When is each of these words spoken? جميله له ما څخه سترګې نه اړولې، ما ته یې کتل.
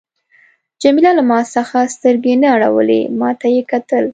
جميله 0.81 1.11
له 1.17 1.23
ما 1.31 1.39
څخه 1.55 1.79
سترګې 1.95 2.33
نه 2.41 2.47
اړولې، 2.55 3.01
ما 3.19 3.29
ته 3.39 3.47
یې 3.55 3.61
کتل. 3.71 4.05